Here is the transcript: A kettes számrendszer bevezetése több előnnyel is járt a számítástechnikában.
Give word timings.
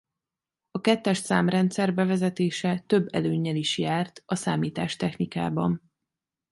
A 0.71 0.81
kettes 0.81 1.17
számrendszer 1.17 1.93
bevezetése 1.93 2.83
több 2.87 3.07
előnnyel 3.13 3.55
is 3.55 3.77
járt 3.77 4.23
a 4.25 4.35
számítástechnikában. 4.35 5.81